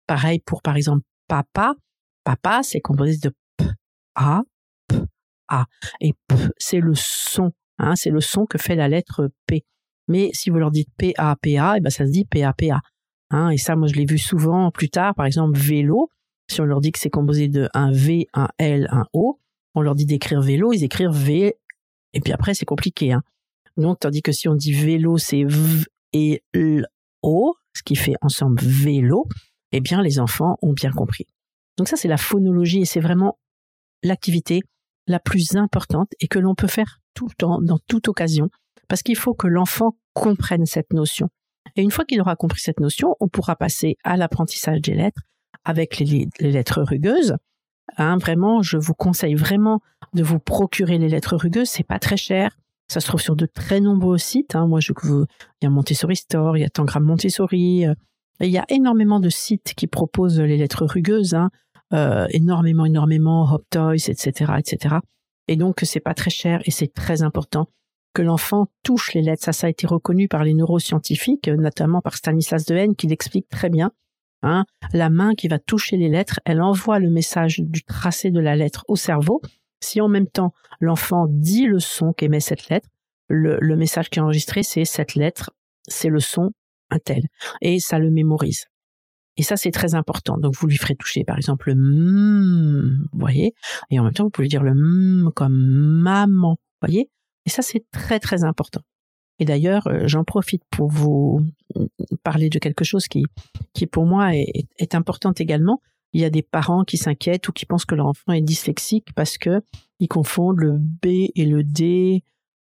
Pareil 0.07 0.39
pour, 0.39 0.61
par 0.61 0.75
exemple, 0.75 1.03
papa. 1.27 1.75
Papa, 2.23 2.61
c'est 2.63 2.79
composé 2.79 3.17
de 3.17 3.33
p, 3.57 3.65
a, 4.15 4.43
p, 4.87 4.95
a. 5.49 5.65
Et 5.99 6.13
p, 6.27 6.35
c'est 6.57 6.79
le 6.79 6.93
son 6.95 7.51
Hein, 7.79 7.95
c'est 7.95 8.11
le 8.11 8.21
son 8.21 8.45
que 8.45 8.57
fait 8.57 8.75
la 8.75 8.87
lettre 8.87 9.31
P. 9.47 9.65
Mais 10.07 10.29
si 10.33 10.49
vous 10.49 10.57
leur 10.57 10.71
dites 10.71 10.89
P-A-P-A, 10.97 11.75
eh 11.77 11.81
ben 11.81 11.89
ça 11.89 12.05
se 12.05 12.11
dit 12.11 12.23
P-A-P-A. 12.25 12.79
Hein, 13.31 13.49
et 13.49 13.57
ça, 13.57 13.75
moi, 13.75 13.87
je 13.87 13.95
l'ai 13.95 14.05
vu 14.05 14.17
souvent 14.17 14.69
plus 14.69 14.89
tard. 14.89 15.15
Par 15.15 15.25
exemple, 15.25 15.57
vélo. 15.57 16.09
Si 16.49 16.61
on 16.61 16.65
leur 16.65 16.81
dit 16.81 16.91
que 16.91 16.99
c'est 16.99 17.09
composé 17.09 17.47
de 17.47 17.69
un 17.73 17.91
V, 17.91 18.27
un 18.33 18.49
L, 18.57 18.87
un 18.91 19.05
O, 19.13 19.39
on 19.75 19.81
leur 19.81 19.95
dit 19.95 20.05
d'écrire 20.05 20.41
vélo, 20.41 20.73
ils 20.73 20.83
écrivent 20.83 21.09
V. 21.09 21.55
Et 22.13 22.19
puis 22.19 22.33
après, 22.33 22.53
c'est 22.53 22.65
compliqué. 22.65 23.11
Hein. 23.11 23.23
Donc, 23.77 23.99
tandis 23.99 24.21
que 24.21 24.31
si 24.31 24.47
on 24.47 24.55
dit 24.55 24.73
vélo, 24.73 25.17
c'est 25.17 25.43
V 25.43 25.85
et 26.13 26.43
L, 26.53 26.85
O, 27.23 27.55
ce 27.73 27.81
qui 27.83 27.95
fait 27.95 28.15
ensemble 28.21 28.61
vélo. 28.61 29.27
eh 29.71 29.81
bien 29.81 30.01
les 30.03 30.19
enfants 30.19 30.57
ont 30.61 30.73
bien 30.73 30.91
compris. 30.91 31.25
Donc 31.77 31.87
ça 31.87 31.95
c'est 31.95 32.07
la 32.07 32.17
phonologie 32.17 32.81
et 32.81 32.85
c'est 32.85 32.99
vraiment 32.99 33.39
l'activité 34.03 34.61
la 35.07 35.19
plus 35.19 35.55
importante 35.55 36.11
et 36.19 36.27
que 36.27 36.39
l'on 36.39 36.53
peut 36.53 36.67
faire 36.67 36.99
tout 37.15 37.27
le 37.27 37.33
temps, 37.33 37.59
dans 37.61 37.79
toute 37.87 38.07
occasion, 38.07 38.49
parce 38.87 39.01
qu'il 39.01 39.17
faut 39.17 39.33
que 39.33 39.47
l'enfant 39.47 39.97
comprenne 40.13 40.65
cette 40.65 40.93
notion. 40.93 41.29
Et 41.75 41.81
une 41.81 41.91
fois 41.91 42.05
qu'il 42.05 42.21
aura 42.21 42.35
compris 42.35 42.61
cette 42.61 42.79
notion, 42.79 43.15
on 43.19 43.27
pourra 43.27 43.55
passer 43.55 43.97
à 44.03 44.17
l'apprentissage 44.17 44.81
des 44.81 44.93
lettres 44.93 45.21
avec 45.65 45.99
les, 45.99 46.27
lettres 46.39 46.81
rugueuses. 46.81 47.35
Hein, 47.97 48.17
vraiment, 48.17 48.61
je 48.61 48.77
vous 48.77 48.93
conseille 48.93 49.35
vraiment 49.35 49.81
de 50.13 50.23
vous 50.23 50.39
procurer 50.39 50.97
les 50.97 51.09
lettres 51.09 51.35
rugueuses. 51.35 51.69
C'est 51.69 51.83
pas 51.83 51.99
très 51.99 52.17
cher. 52.17 52.57
Ça 52.87 52.99
se 52.99 53.07
trouve 53.07 53.21
sur 53.21 53.35
de 53.35 53.45
très 53.45 53.79
nombreux 53.79 54.17
sites. 54.17 54.55
Hein. 54.55 54.67
Moi, 54.67 54.79
je, 54.79 54.93
il 55.03 55.25
y 55.61 55.65
a 55.65 55.69
Montessori 55.69 56.15
Store, 56.15 56.57
il 56.57 56.61
y 56.61 56.65
a 56.65 56.69
Tangram 56.69 57.03
Montessori. 57.03 57.85
Euh, 57.85 57.93
il 58.39 58.49
y 58.49 58.57
a 58.57 58.65
énormément 58.69 59.19
de 59.19 59.29
sites 59.29 59.73
qui 59.75 59.87
proposent 59.87 60.39
les 60.39 60.57
lettres 60.57 60.85
rugueuses. 60.85 61.33
Hein. 61.33 61.49
Euh, 61.93 62.25
énormément, 62.31 62.85
énormément, 62.85 63.53
Hop 63.53 63.63
Toys, 63.69 64.07
etc., 64.07 64.53
etc. 64.57 64.95
Et 65.47 65.55
donc, 65.55 65.81
c'est 65.83 65.99
pas 65.99 66.13
très 66.13 66.29
cher 66.29 66.61
et 66.65 66.71
c'est 66.71 66.93
très 66.93 67.21
important 67.21 67.67
que 68.13 68.21
l'enfant 68.21 68.67
touche 68.83 69.13
les 69.13 69.21
lettres. 69.21 69.43
Ça, 69.43 69.53
ça 69.53 69.67
a 69.67 69.69
été 69.69 69.87
reconnu 69.87 70.27
par 70.27 70.43
les 70.43 70.53
neuroscientifiques, 70.53 71.47
notamment 71.47 72.01
par 72.01 72.15
Stanislas 72.15 72.65
Dehaene, 72.65 72.95
qui 72.95 73.07
l'explique 73.07 73.49
très 73.49 73.69
bien. 73.69 73.91
Hein, 74.45 74.65
la 74.91 75.09
main 75.09 75.35
qui 75.35 75.47
va 75.47 75.57
toucher 75.57 75.95
les 75.95 76.09
lettres, 76.09 76.41
elle 76.43 76.61
envoie 76.61 76.99
le 76.99 77.09
message 77.09 77.59
du 77.59 77.81
tracé 77.83 78.29
de 78.29 78.41
la 78.41 78.57
lettre 78.57 78.83
au 78.89 78.97
cerveau. 78.97 79.41
Si 79.79 80.01
en 80.01 80.09
même 80.09 80.27
temps 80.27 80.53
l'enfant 80.81 81.27
dit 81.29 81.65
le 81.65 81.79
son 81.79 82.11
qu'émet 82.11 82.41
cette 82.41 82.67
lettre, 82.67 82.89
le, 83.29 83.75
message 83.77 84.09
qui 84.09 84.19
est 84.19 84.21
enregistré, 84.21 84.61
c'est 84.61 84.83
cette 84.83 85.15
lettre, 85.15 85.51
c'est 85.87 86.09
le 86.09 86.19
son 86.19 86.51
un 86.89 86.99
tel, 86.99 87.23
et 87.61 87.79
ça 87.79 87.97
le 87.99 88.11
mémorise. 88.11 88.65
Et 89.37 89.43
ça, 89.43 89.57
c'est 89.57 89.71
très 89.71 89.95
important. 89.95 90.37
Donc, 90.37 90.53
vous 90.55 90.67
lui 90.67 90.77
ferez 90.77 90.95
toucher, 90.95 91.23
par 91.23 91.37
exemple, 91.37 91.69
le 91.69 91.75
mm, 91.75 93.07
vous 93.13 93.19
voyez, 93.19 93.53
et 93.89 93.99
en 93.99 94.03
même 94.03 94.13
temps, 94.13 94.25
vous 94.25 94.29
pouvez 94.29 94.47
dire 94.47 94.61
le 94.61 94.75
mm 94.75 95.31
comme 95.33 95.55
maman, 95.55 96.51
vous 96.51 96.87
voyez. 96.87 97.09
Et 97.45 97.49
ça, 97.49 97.61
c'est 97.61 97.83
très, 97.91 98.19
très 98.19 98.43
important. 98.43 98.81
Et 99.39 99.45
d'ailleurs, 99.45 99.87
euh, 99.87 100.03
j'en 100.05 100.23
profite 100.23 100.63
pour 100.69 100.89
vous 100.89 101.41
parler 102.23 102.49
de 102.49 102.59
quelque 102.59 102.83
chose 102.83 103.07
qui, 103.07 103.25
qui 103.73 103.87
pour 103.87 104.05
moi 104.05 104.35
est, 104.35 104.67
est 104.77 104.95
importante 104.95 105.41
également. 105.41 105.81
Il 106.13 106.21
y 106.21 106.25
a 106.25 106.29
des 106.29 106.43
parents 106.43 106.83
qui 106.83 106.97
s'inquiètent 106.97 107.47
ou 107.47 107.51
qui 107.51 107.65
pensent 107.65 107.85
que 107.85 107.95
leur 107.95 108.05
enfant 108.05 108.33
est 108.33 108.41
dyslexique 108.41 109.07
parce 109.15 109.37
que 109.37 109.61
ils 109.99 110.07
confondent 110.07 110.59
le 110.59 110.77
B 110.77 111.29
et 111.35 111.45
le 111.45 111.63
D 111.63 112.23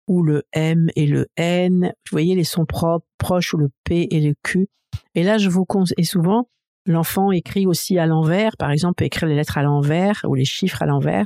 ou 0.08 0.24
le 0.24 0.44
M 0.52 0.90
et 0.96 1.08
le 1.08 1.28
N. 1.38 1.86
Vous 1.86 2.12
voyez 2.12 2.36
les 2.36 2.44
sons 2.44 2.66
propres, 2.66 3.06
proches 3.18 3.54
ou 3.54 3.58
le 3.58 3.70
P 3.84 4.08
et 4.12 4.22
le 4.22 4.34
Q. 4.44 4.68
Et 5.16 5.24
là, 5.24 5.38
je 5.38 5.50
vous 5.50 5.66
conseille, 5.66 5.96
et 5.98 6.04
souvent, 6.04 6.50
l'enfant 6.86 7.32
écrit 7.32 7.66
aussi 7.66 7.98
à 7.98 8.06
l'envers, 8.06 8.58
par 8.58 8.72
exemple, 8.72 9.04
écrire 9.04 9.30
les 9.30 9.36
lettres 9.36 9.58
à 9.58 9.64
l'envers 9.64 10.26
ou 10.28 10.36
les 10.36 10.46
chiffres 10.46 10.82
à 10.82 10.86
l'envers, 10.86 11.26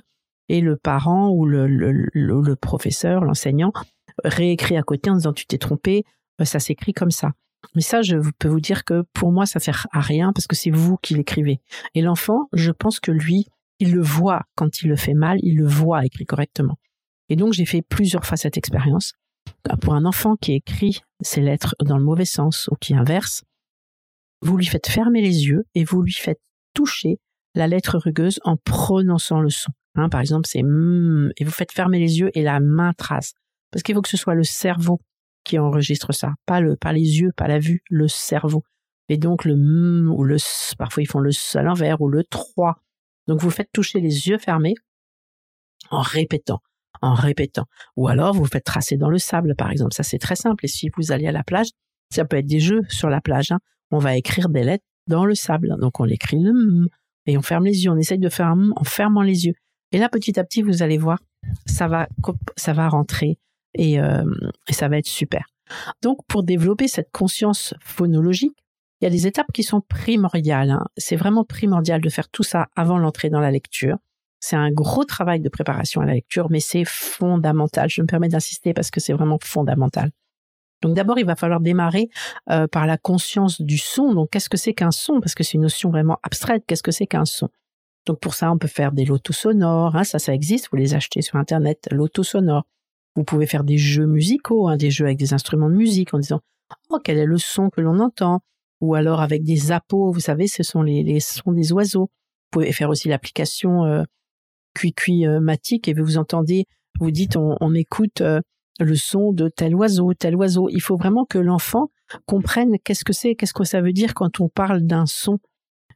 et 0.50 0.62
le 0.62 0.76
parent 0.76 1.30
ou 1.30 1.46
le, 1.46 1.68
le, 1.68 2.10
le 2.14 2.56
professeur, 2.56 3.24
l'enseignant, 3.24 3.72
réécrit 4.24 4.78
à 4.78 4.84
côté 4.84 5.10
en 5.10 5.16
disant 5.16 5.34
tu 5.34 5.46
t'es 5.46 5.58
trompé, 5.58 6.04
euh, 6.40 6.46
ça 6.46 6.60
s'écrit 6.60 6.94
comme 6.94 7.12
ça. 7.12 7.32
Mais 7.76 7.82
ça, 7.82 8.02
je 8.02 8.18
peux 8.40 8.48
vous 8.48 8.60
dire 8.60 8.84
que 8.84 9.04
pour 9.14 9.32
moi, 9.32 9.46
ça 9.46 9.60
sert 9.60 9.88
à 9.92 10.02
rien 10.02 10.34
parce 10.34 10.48
que 10.48 10.56
c'est 10.56 10.72
vous 10.72 10.98
qui 10.98 11.14
l'écrivez. 11.14 11.60
Et 11.94 12.02
l'enfant, 12.02 12.50
je 12.54 12.72
pense 12.72 13.00
que 13.00 13.12
lui, 13.12 13.48
il 13.80 13.94
le 13.94 14.02
voit 14.02 14.44
quand 14.56 14.82
il 14.82 14.90
le 14.90 14.96
fait 14.96 15.14
mal, 15.14 15.38
il 15.44 15.58
le 15.58 15.68
voit 15.68 16.06
écrit 16.06 16.26
correctement. 16.26 16.78
Et 17.30 17.36
donc, 17.36 17.54
j'ai 17.54 17.66
fait 17.66 17.82
plusieurs 17.82 18.26
fois 18.26 18.38
cette 18.38 18.58
expérience. 18.58 19.14
Pour 19.82 19.94
un 19.94 20.06
enfant 20.06 20.36
qui 20.36 20.54
écrit 20.54 21.02
ses 21.22 21.42
lettres 21.42 21.76
dans 21.84 21.98
le 21.98 22.04
mauvais 22.04 22.26
sens 22.26 22.68
ou 22.72 22.76
qui 22.76 22.96
inverse, 22.96 23.44
vous 24.42 24.58
lui 24.58 24.66
faites 24.66 24.88
fermer 24.88 25.22
les 25.22 25.46
yeux 25.48 25.66
et 25.76 25.84
vous 25.84 26.02
lui 26.02 26.14
faites 26.14 26.42
toucher 26.74 27.20
la 27.56 27.68
lettre 27.68 27.98
rugueuse 27.98 28.40
en 28.44 28.58
prononçant 28.58 29.40
le 29.40 29.50
son. 29.50 29.72
Hein, 29.96 30.10
par 30.10 30.22
exemple, 30.22 30.48
c'est 30.48 30.64
mm, 30.64 31.34
et 31.38 31.44
vous 31.44 31.52
faites 31.52 31.72
fermer 31.72 32.00
les 32.00 32.20
yeux 32.20 32.32
et 32.34 32.42
la 32.42 32.60
main 32.60 32.94
trace. 32.94 33.34
Parce 33.72 33.84
qu'il 33.84 33.96
faut 33.96 34.02
que 34.02 34.10
ce 34.10 34.18
soit 34.18 34.36
le 34.36 34.44
cerveau 34.44 35.00
qui 35.44 35.58
enregistre 35.58 36.14
ça, 36.14 36.34
pas 36.46 36.60
le, 36.60 36.76
pas 36.76 36.94
les 36.94 37.20
yeux, 37.20 37.32
pas 37.36 37.48
la 37.48 37.60
vue, 37.60 37.82
le 37.90 38.08
cerveau. 38.08 38.64
Et 39.10 39.18
donc 39.18 39.46
le 39.46 39.54
m 39.54 40.12
ou 40.16 40.24
le 40.24 40.36
s, 40.36 40.74
parfois 40.78 41.04
ils 41.04 41.08
font 41.08 41.20
le 41.20 41.32
s 41.32 41.56
à 41.56 41.64
l'envers 41.64 42.02
ou 42.02 42.08
le 42.08 42.24
3. 42.24 42.78
Donc 43.28 43.42
vous 43.42 43.50
faites 43.50 43.72
toucher 43.74 44.00
les 44.00 44.28
yeux 44.28 44.38
fermés 44.38 44.76
en 45.90 46.02
répétant, 46.02 46.62
en 47.02 47.14
répétant. 47.14 47.66
Ou 47.98 48.08
alors 48.08 48.34
vous 48.34 48.46
faites 48.46 48.64
tracer 48.64 48.98
dans 48.98 49.10
le 49.10 49.18
sable, 49.18 49.56
par 49.56 49.72
exemple. 49.72 49.94
Ça 49.94 50.04
c'est 50.04 50.20
très 50.20 50.36
simple. 50.36 50.66
Et 50.66 50.68
si 50.68 50.90
vous 50.96 51.12
allez 51.12 51.28
à 51.28 51.32
la 51.32 51.44
plage, 51.44 51.68
ça 52.10 52.26
peut 52.26 52.38
être 52.38 52.48
des 52.48 52.60
jeux 52.60 52.82
sur 52.90 53.10
la 53.10 53.22
plage. 53.22 53.52
Hein. 53.52 53.60
On 53.90 53.98
va 53.98 54.16
écrire 54.16 54.50
des 54.50 54.64
lettres 54.64 54.86
dans 55.08 55.26
le 55.26 55.36
sable. 55.36 55.76
Donc 55.80 56.00
on 56.00 56.04
l'écrit 56.04 56.40
le 56.40 56.52
m 56.52 56.88
et 57.26 57.38
on 57.38 57.42
ferme 57.42 57.66
les 57.66 57.84
yeux. 57.84 57.92
On 57.92 57.98
essaye 57.98 58.20
de 58.20 58.30
faire 58.30 58.48
un 58.48 58.60
m 58.60 58.74
en 58.76 58.84
fermant 58.84 59.24
les 59.24 59.46
yeux. 59.46 59.56
Et 59.92 59.98
là 59.98 60.08
petit 60.08 60.40
à 60.40 60.44
petit 60.44 60.62
vous 60.62 60.84
allez 60.84 60.98
voir, 60.98 61.20
ça 61.66 61.88
va, 61.88 62.08
ça 62.56 62.74
va 62.74 62.88
rentrer 62.88 63.40
euh, 63.80 64.24
et, 64.68 64.74
ça 64.74 64.88
va 64.88 64.98
être 64.98 65.08
super. 65.08 65.46
Donc, 66.02 66.20
pour 66.28 66.44
développer 66.44 66.88
cette 66.88 67.12
conscience 67.12 67.74
phonologique, 67.82 68.58
il 69.00 69.06
y 69.06 69.08
a 69.08 69.10
des 69.10 69.26
étapes 69.26 69.52
qui 69.54 69.64
sont 69.64 69.82
primordiales. 69.82 70.72
Hein. 70.72 70.86
C'est 70.98 71.16
vraiment 71.16 71.44
primordial 71.44 72.02
de 72.02 72.10
faire 72.10 72.30
tout 72.30 72.44
ça 72.44 72.68
avant 72.76 72.98
l'entrée 72.98 73.30
dans 73.30 73.40
la 73.40 73.52
lecture. 73.52 73.98
C'est 74.40 74.56
un 74.56 74.72
gros 74.72 75.06
travail 75.06 75.40
de 75.40 75.50
préparation 75.50 76.02
à 76.02 76.06
la 76.06 76.14
lecture, 76.14 76.50
mais 76.50 76.60
c'est 76.60 76.84
fondamental. 76.86 77.90
Je 77.90 78.02
me 78.02 78.08
permets 78.08 78.28
d'insister 78.28 78.74
parce 78.74 78.92
que 78.92 79.00
c'est 79.00 79.14
vraiment 79.14 79.38
fondamental. 79.42 80.12
Donc 80.82 80.96
d'abord, 80.96 81.20
il 81.20 81.26
va 81.26 81.36
falloir 81.36 81.60
démarrer 81.60 82.10
euh, 82.50 82.68
par 82.68 82.88
la 82.88 82.98
conscience 82.98 83.62
du 83.62 83.78
son. 83.78 84.14
Donc 84.14 84.32
qu'est-ce 84.32 84.50
que 84.50 84.58
c'est 84.58 84.74
qu'un 84.74 84.92
son? 84.92 85.20
Parce 85.20 85.36
que 85.36 85.44
c'est 85.44 85.54
une 85.54 85.62
notion 85.62 85.90
vraiment 85.90 86.18
abstraite. 86.24 86.64
Qu'est-ce 86.68 86.84
que 86.84 86.92
c'est 86.92 87.06
qu'un 87.06 87.26
son? 87.26 87.50
Donc 88.08 88.20
pour 88.20 88.34
ça, 88.34 88.52
on 88.52 88.58
peut 88.58 88.68
faire 88.68 88.92
des 88.92 89.06
lotos 89.06 89.34
sonores. 89.34 89.96
Hein, 89.96 90.04
ça, 90.04 90.18
ça 90.18 90.34
existe. 90.34 90.70
Vous 90.72 90.78
les 90.78 90.96
achetez 90.96 91.22
sur 91.22 91.38
Internet. 91.38 91.88
Lotos 91.92 92.24
sonores. 92.24 92.66
Vous 93.16 93.24
pouvez 93.24 93.46
faire 93.46 93.64
des 93.64 93.78
jeux 93.78 94.06
musicaux, 94.06 94.70
hein, 94.70 94.78
des 94.78 94.90
jeux 94.90 95.06
avec 95.06 95.18
des 95.18 95.34
instruments 95.34 95.70
de 95.70 95.76
musique 95.76 96.14
en 96.14 96.20
disant 96.20 96.42
oh 96.90 97.00
quel 97.04 97.18
est 97.18 97.26
le 97.26 97.38
son 97.38 97.70
que 97.70 97.82
l'on 97.82 98.00
entend, 98.00 98.42
ou 98.80 98.96
alors 98.96 99.22
avec 99.22 99.44
des 99.44 99.72
appos, 99.72 100.12
vous 100.12 100.20
savez, 100.20 100.48
ce 100.48 100.64
sont 100.64 100.82
les, 100.82 101.20
sons 101.20 101.52
des 101.52 101.74
oiseaux. 101.74 102.10
Vous 102.10 102.60
pouvez 102.60 102.72
faire 102.72 102.90
aussi 102.90 103.10
l'application 103.10 103.86
euh, 103.86 104.04
Cui 104.74 105.28
euh, 105.28 105.56
et 105.86 105.94
vous 105.94 106.18
entendez, 106.18 106.66
vous 107.00 107.12
dites 107.12 107.36
on, 107.36 107.74
écoute 107.74 108.22
euh, 108.22 108.40
le 108.80 108.96
son 108.96 109.34
de 109.34 109.50
tel 109.50 109.76
oiseau, 109.76 110.14
tel 110.14 110.36
oiseau. 110.36 110.70
Il 110.70 110.82
faut 110.82 110.96
vraiment 110.96 111.26
que 111.26 111.38
l'enfant 111.38 111.92
comprenne 112.26 112.78
qu'est-ce 112.84 113.04
que 113.04 113.14
c'est, 113.14 113.36
qu'est-ce 113.36 113.54
que 113.54 113.66
ça 113.66 113.82
veut 113.82 113.94
dire 113.94 114.14
quand 114.14 114.40
on 114.40 114.48
parle 114.48 114.82
d'un 114.82 115.06
son. 115.06 115.40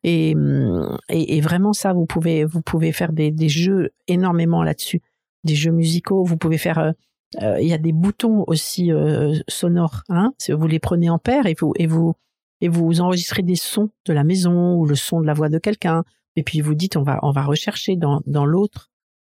Et, 0.04 0.36
et, 1.10 1.42
vraiment 1.42 1.74
ça, 1.74 1.94
vous 1.94 2.06
pouvez 2.06 2.46
vous 2.46 2.62
pouvez 2.62 2.92
faire 2.92 3.12
des 3.12 3.50
jeux 3.50 3.90
énormément 4.08 4.62
là-dessus 4.62 5.02
des 5.46 5.56
jeux 5.56 5.72
musicaux. 5.72 6.24
Vous 6.24 6.38
pouvez 6.38 6.58
faire. 6.58 6.80
Euh, 6.80 6.92
euh, 7.42 7.60
il 7.62 7.68
y 7.68 7.74
a 7.74 7.78
des 7.78 7.92
boutons 7.92 8.44
aussi 8.48 8.92
euh, 8.92 9.34
sonores. 9.48 10.04
Hein, 10.10 10.34
vous 10.50 10.68
les 10.68 10.80
prenez 10.80 11.10
en 11.10 11.20
paire 11.20 11.46
et 11.46 11.56
vous 11.60 11.74
et 11.78 11.88
vous 11.88 12.16
et 12.62 12.70
vous 12.70 13.02
enregistrez 13.02 13.44
des 13.44 13.56
sons 13.56 13.90
de 14.06 14.14
la 14.14 14.24
maison 14.24 14.76
ou 14.76 14.86
le 14.86 14.96
son 14.96 15.22
de 15.22 15.26
la 15.26 15.34
voix 15.34 15.50
de 15.50 15.58
quelqu'un. 15.58 16.04
Et 16.36 16.44
puis 16.44 16.62
vous 16.62 16.76
dites 16.76 16.98
on 16.98 17.04
va 17.04 17.20
on 17.24 17.32
va 17.32 17.44
rechercher 17.44 17.96
dans 17.96 18.22
l'autre 18.46 18.90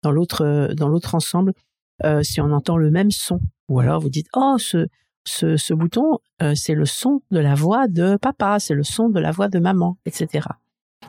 dans 0.03 0.11
l'autre 0.11 0.69
dans 0.75 0.87
l'autre 0.87 1.15
ensemble 1.15 1.53
si 2.21 2.41
on 2.41 2.51
entend 2.51 2.77
le 2.77 2.91
même 2.91 3.11
son. 3.11 3.39
Ou 3.69 3.79
alors 3.79 3.99
vous 4.01 4.09
dites 4.09 4.27
oh 4.35 4.57
ce 4.59 4.87
ce, 5.25 5.57
ce 5.57 5.73
bouton 5.73 6.19
c'est 6.53 6.75
le 6.75 6.85
son 6.85 7.21
de 7.31 7.39
la 7.39 7.55
voix 7.55 7.87
de 7.87 8.17
papa, 8.17 8.59
c'est 8.59 8.75
le 8.75 8.83
son 8.83 9.09
de 9.09 9.19
la 9.19 9.31
voix 9.31 9.47
de 9.47 9.59
maman, 9.59 9.97
etc. 10.05 10.47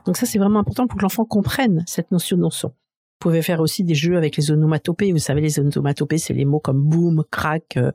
Donc 0.06 0.16
ça 0.16 0.24
c'est 0.24 0.38
vraiment 0.38 0.60
important 0.60 0.86
pour 0.86 0.96
que 0.96 1.02
l'enfant 1.02 1.26
comprenne 1.26 1.84
cette 1.86 2.10
notion 2.12 2.38
de 2.38 2.48
son. 2.50 2.72
Vous 3.20 3.30
pouvez 3.30 3.42
faire 3.42 3.58
aussi 3.58 3.82
des 3.82 3.96
jeux 3.96 4.16
avec 4.16 4.36
les 4.36 4.52
onomatopées. 4.52 5.10
Vous 5.10 5.18
savez, 5.18 5.40
les 5.40 5.58
onomatopées, 5.58 6.18
c'est 6.18 6.34
les 6.34 6.44
mots 6.44 6.60
comme 6.60 6.80
boom, 6.80 7.24
crack, 7.32 7.76
euh, 7.76 7.90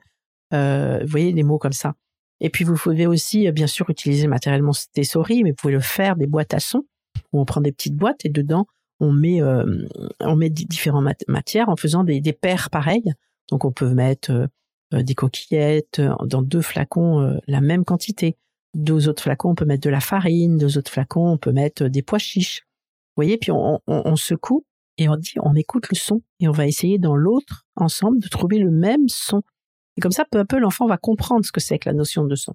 euh, 0.54 1.00
vous 1.02 1.08
voyez, 1.08 1.32
les 1.32 1.44
mots 1.44 1.58
comme 1.58 1.72
ça. 1.72 1.94
Et 2.42 2.50
puis, 2.50 2.66
vous 2.66 2.76
pouvez 2.76 3.08
aussi, 3.08 3.48
euh, 3.48 3.54
bien 3.54 3.68
sûr, 3.68 3.90
utiliser 3.90 4.24
le 4.24 4.30
matériel 4.30 4.62
Montessori, 4.64 5.44
mais 5.44 5.52
vous 5.52 5.56
pouvez 5.56 5.72
le 5.72 5.80
faire 5.80 6.18
des 6.18 6.28
boîtes 6.28 6.54
à 6.54 6.60
sons, 6.60 6.84
où 7.32 7.40
on 7.40 7.46
prend 7.46 7.62
des 7.62 7.72
petites 7.72 7.96
boîtes 7.96 8.26
et 8.26 8.30
dedans, 8.30 8.68
on 9.00 9.14
met, 9.14 9.42
on 10.20 10.36
met 10.36 10.50
différentes 10.50 11.08
matières 11.30 11.70
en 11.70 11.78
faisant 11.78 12.04
des, 12.04 12.20
des 12.20 12.34
paires 12.34 12.70
pareilles. 12.70 13.14
Donc, 13.50 13.64
on 13.64 13.72
peut 13.72 13.94
mettre 13.94 14.50
des 14.92 15.16
coquillettes 15.16 16.02
dans 16.26 16.42
deux 16.42 16.62
flacons, 16.62 17.40
la 17.48 17.62
même 17.62 17.86
quantité. 17.86 18.36
Deux 18.74 19.08
autres 19.08 19.24
flacons, 19.24 19.52
on 19.52 19.56
peut 19.56 19.66
mettre 19.66 19.84
de 19.84 19.90
la 19.90 20.00
farine. 20.00 20.58
Deux 20.58 20.78
autres 20.78 20.92
flacons, 20.92 21.32
on 21.32 21.38
peut 21.38 21.52
mettre 21.52 21.86
des 21.86 22.02
pois 22.02 22.20
chiches. 22.20 22.62
Vous 23.16 23.24
voyez, 23.24 23.38
puis 23.38 23.52
on, 23.52 23.82
on 23.88 24.16
secoue 24.16 24.66
et 24.98 25.10
on 25.10 25.16
dit 25.16 25.34
on 25.42 25.56
écoute 25.56 25.90
le 25.90 25.96
son 25.96 26.22
et 26.40 26.48
on 26.48 26.52
va 26.52 26.68
essayer 26.68 27.00
dans 27.00 27.16
l'autre 27.16 27.66
ensemble 27.76 28.20
de 28.20 28.28
trouver 28.28 28.60
le 28.60 28.72
même 28.72 29.08
son. 29.08 29.42
Et 29.98 30.02
comme 30.02 30.12
ça, 30.12 30.26
peu 30.30 30.40
à 30.40 30.46
peu, 30.46 30.58
l'enfant 30.58 30.88
va 30.88 30.98
comprendre 30.98 31.46
ce 31.46 31.52
que 31.52 31.60
c'est 31.60 31.80
que 31.80 31.90
la 31.90 31.96
notion 31.96 32.26
de 32.26 32.36
son. 32.36 32.54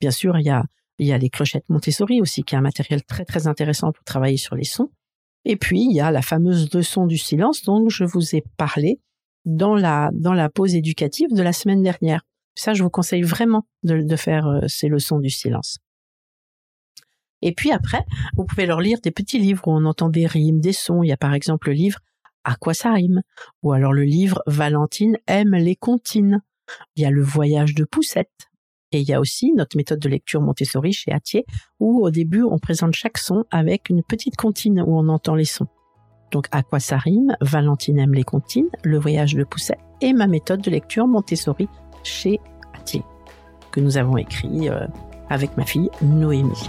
Bien 0.00 0.10
sûr, 0.10 0.38
il 0.38 0.44
y 0.44 0.50
a, 0.50 0.64
il 0.98 1.06
y 1.06 1.12
a 1.12 1.18
les 1.18 1.30
clochettes 1.30 1.68
Montessori 1.68 2.20
aussi, 2.20 2.42
qui 2.42 2.54
est 2.54 2.58
un 2.58 2.62
matériel 2.62 3.04
très 3.04 3.24
très 3.24 3.46
intéressant 3.46 3.92
pour 3.92 4.04
travailler 4.04 4.36
sur 4.36 4.56
les 4.56 4.64
sons. 4.64 4.90
Et 5.44 5.56
puis, 5.56 5.80
il 5.80 5.92
y 5.92 6.00
a 6.00 6.10
la 6.10 6.22
fameuse 6.22 6.72
leçon 6.72 7.06
du 7.06 7.18
silence 7.18 7.62
dont 7.62 7.88
je 7.88 8.04
vous 8.04 8.34
ai 8.34 8.44
parlé 8.56 9.00
dans 9.44 9.74
la, 9.74 10.10
dans 10.12 10.32
la 10.32 10.48
pause 10.48 10.74
éducative 10.74 11.32
de 11.32 11.42
la 11.42 11.52
semaine 11.52 11.82
dernière. 11.82 12.22
Ça, 12.54 12.74
je 12.74 12.82
vous 12.82 12.90
conseille 12.90 13.22
vraiment 13.22 13.66
de, 13.82 14.02
de 14.02 14.16
faire 14.16 14.46
euh, 14.46 14.60
ces 14.68 14.88
leçons 14.88 15.18
du 15.18 15.30
silence. 15.30 15.78
Et 17.42 17.52
puis 17.52 17.72
après, 17.72 18.04
vous 18.36 18.44
pouvez 18.44 18.66
leur 18.66 18.80
lire 18.80 18.98
des 19.02 19.10
petits 19.10 19.38
livres 19.38 19.66
où 19.66 19.72
on 19.72 19.84
entend 19.84 20.08
des 20.08 20.26
rimes, 20.26 20.60
des 20.60 20.72
sons. 20.72 21.02
Il 21.02 21.08
y 21.08 21.12
a 21.12 21.16
par 21.16 21.34
exemple 21.34 21.68
le 21.68 21.74
livre 21.74 21.98
À 22.44 22.54
quoi 22.54 22.72
ça 22.72 22.92
rime 22.92 23.22
Ou 23.62 23.72
alors 23.72 23.92
le 23.92 24.04
livre 24.04 24.42
Valentine 24.46 25.18
aime 25.26 25.54
les 25.54 25.76
comptines. 25.76 26.40
Il 26.96 27.02
y 27.02 27.06
a 27.06 27.10
le 27.10 27.22
voyage 27.22 27.74
de 27.74 27.84
Poussette. 27.84 28.48
Et 28.92 29.00
il 29.00 29.08
y 29.08 29.14
a 29.14 29.20
aussi 29.20 29.52
notre 29.54 29.76
méthode 29.76 29.98
de 29.98 30.08
lecture 30.08 30.42
Montessori 30.42 30.92
chez 30.92 31.12
Atier, 31.12 31.46
où 31.80 32.04
au 32.04 32.10
début 32.10 32.42
on 32.42 32.58
présente 32.58 32.94
chaque 32.94 33.18
son 33.18 33.44
avec 33.50 33.88
une 33.88 34.02
petite 34.02 34.36
comptine 34.36 34.82
où 34.82 34.98
on 34.98 35.08
entend 35.08 35.34
les 35.34 35.46
sons. 35.46 35.66
Donc 36.30 36.46
à 36.50 36.62
quoi 36.62 36.78
ça 36.78 36.98
rime 36.98 37.34
Valentine 37.40 37.98
aime 37.98 38.14
les 38.14 38.24
comptines, 38.24 38.68
le 38.84 38.98
voyage 38.98 39.34
de 39.34 39.44
Poussette 39.44 39.78
et 40.00 40.12
ma 40.12 40.26
méthode 40.26 40.60
de 40.60 40.70
lecture 40.70 41.06
Montessori 41.06 41.68
chez 42.04 42.38
Atier, 42.74 43.02
que 43.70 43.80
nous 43.80 43.96
avons 43.96 44.18
écrit 44.18 44.68
euh, 44.68 44.86
avec 45.30 45.56
ma 45.56 45.64
fille 45.64 45.90
Noémie. 46.02 46.68